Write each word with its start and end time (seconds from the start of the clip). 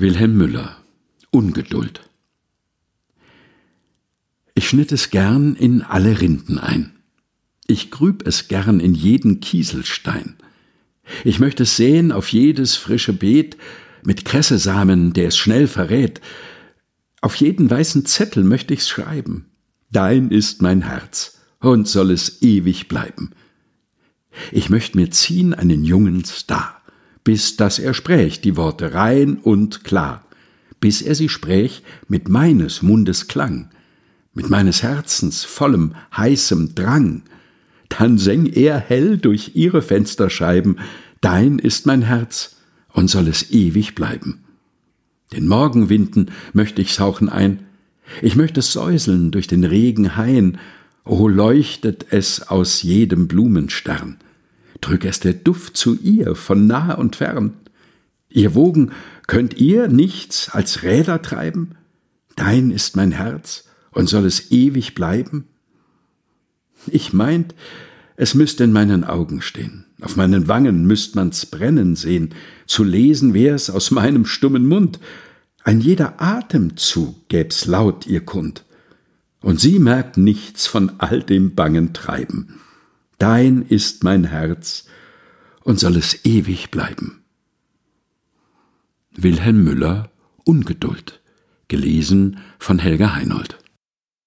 Wilhelm 0.00 0.38
Müller 0.38 0.78
Ungeduld 1.30 2.08
Ich 4.54 4.66
schnitt 4.66 4.92
es 4.92 5.10
gern 5.10 5.54
in 5.56 5.82
alle 5.82 6.22
Rinden 6.22 6.58
ein. 6.58 6.92
Ich 7.66 7.90
grüb 7.90 8.26
es 8.26 8.48
gern 8.48 8.80
in 8.80 8.94
jeden 8.94 9.40
Kieselstein. 9.40 10.36
Ich 11.22 11.38
möchte 11.38 11.64
es 11.64 11.76
säen 11.76 12.12
auf 12.12 12.28
jedes 12.28 12.76
frische 12.76 13.12
Beet 13.12 13.58
mit 14.02 14.24
Kressesamen, 14.24 15.12
der 15.12 15.28
es 15.28 15.36
schnell 15.36 15.66
verrät. 15.66 16.22
Auf 17.20 17.34
jeden 17.34 17.68
weißen 17.68 18.06
Zettel 18.06 18.42
möchte 18.42 18.72
ich's 18.72 18.88
schreiben. 18.88 19.50
Dein 19.92 20.30
ist 20.30 20.62
mein 20.62 20.80
Herz 20.80 21.40
und 21.60 21.86
soll 21.86 22.10
es 22.10 22.40
ewig 22.40 22.88
bleiben. 22.88 23.32
Ich 24.50 24.70
möcht 24.70 24.94
mir 24.94 25.10
ziehen 25.10 25.52
einen 25.52 25.84
jungen 25.84 26.24
Star 26.24 26.79
bis 27.24 27.56
dass 27.56 27.78
er 27.78 27.94
spräch 27.94 28.40
die 28.40 28.56
Worte 28.56 28.94
rein 28.94 29.36
und 29.36 29.84
klar, 29.84 30.24
bis 30.80 31.02
er 31.02 31.14
sie 31.14 31.28
spräch 31.28 31.82
mit 32.08 32.28
meines 32.28 32.82
Mundes 32.82 33.28
Klang, 33.28 33.70
mit 34.34 34.48
meines 34.48 34.82
Herzens 34.82 35.44
vollem, 35.44 35.94
heißem 36.16 36.74
Drang. 36.74 37.22
Dann 37.88 38.18
säng 38.18 38.46
er 38.46 38.78
hell 38.78 39.18
durch 39.18 39.52
ihre 39.54 39.82
Fensterscheiben, 39.82 40.78
Dein 41.20 41.58
ist 41.58 41.84
mein 41.84 42.02
Herz 42.02 42.56
und 42.92 43.10
soll 43.10 43.28
es 43.28 43.50
ewig 43.50 43.94
bleiben. 43.94 44.44
Den 45.32 45.46
Morgenwinden 45.46 46.30
möcht 46.54 46.78
ich 46.78 46.94
sauchen 46.94 47.28
ein, 47.28 47.66
ich 48.22 48.36
möcht 48.36 48.56
es 48.58 48.72
säuseln 48.72 49.30
durch 49.30 49.46
den 49.46 49.64
regen 49.64 50.16
Hain, 50.16 50.58
o 51.04 51.28
leuchtet 51.28 52.06
es 52.10 52.48
aus 52.48 52.82
jedem 52.82 53.28
Blumenstern 53.28 54.16
drück 54.80 55.04
es 55.04 55.20
der 55.20 55.34
Duft 55.34 55.76
zu 55.76 55.96
ihr 55.96 56.34
von 56.34 56.66
nah 56.66 56.94
und 56.94 57.16
fern. 57.16 57.54
Ihr 58.28 58.54
Wogen 58.54 58.92
könnt 59.26 59.54
ihr 59.54 59.88
nichts 59.88 60.50
als 60.50 60.82
Räder 60.82 61.22
treiben? 61.22 61.76
Dein 62.36 62.70
ist 62.70 62.96
mein 62.96 63.12
Herz 63.12 63.64
und 63.90 64.08
soll 64.08 64.24
es 64.24 64.50
ewig 64.50 64.94
bleiben? 64.94 65.46
Ich 66.86 67.12
meint, 67.12 67.54
es 68.16 68.34
müsst 68.34 68.60
in 68.60 68.72
meinen 68.72 69.04
Augen 69.04 69.42
stehen, 69.42 69.86
auf 70.00 70.16
meinen 70.16 70.48
Wangen 70.48 70.86
müsst 70.86 71.14
man's 71.14 71.46
brennen 71.46 71.96
sehen, 71.96 72.34
zu 72.66 72.84
lesen 72.84 73.34
wär's 73.34 73.70
aus 73.70 73.90
meinem 73.90 74.24
stummen 74.24 74.66
Mund, 74.66 75.00
ein 75.64 75.80
jeder 75.80 76.20
Atemzug 76.20 77.28
gäb's 77.28 77.66
laut 77.66 78.06
ihr 78.06 78.20
kund, 78.20 78.64
und 79.42 79.60
sie 79.60 79.78
merkt 79.78 80.16
nichts 80.16 80.66
von 80.66 80.92
all 80.98 81.22
dem 81.22 81.54
bangen 81.54 81.92
Treiben 81.92 82.60
dein 83.20 83.62
ist 83.62 84.02
mein 84.02 84.24
Herz 84.24 84.86
und 85.62 85.78
soll 85.78 85.96
es 85.96 86.24
ewig 86.24 86.70
bleiben. 86.70 87.22
Wilhelm 89.12 89.62
Müller 89.62 90.10
Ungeduld, 90.44 91.20
gelesen 91.68 92.40
von 92.58 92.78
Helga 92.78 93.14
Heinold. 93.14 93.58